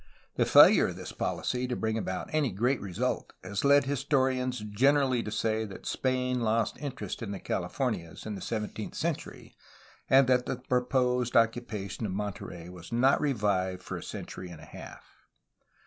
[0.33, 4.67] The failure of this poHcy to bring about any great result has led his torians
[4.67, 9.55] generally to say that Spain lost interest in the Calif ornias in the seventeenth century
[10.09, 14.65] and that the proposed occupation of Monterey was not revived for a century and a
[14.65, 15.05] half.